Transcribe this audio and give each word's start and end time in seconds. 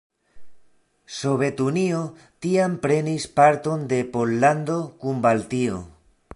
Sovetunio 1.17 1.99
tiam 2.45 2.79
prenis 2.87 3.29
parton 3.41 3.87
de 3.95 4.03
Pollando 4.17 4.79
kun 5.05 5.25
Baltio. 5.27 5.81